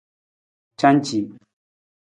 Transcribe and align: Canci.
Canci. 0.79 1.19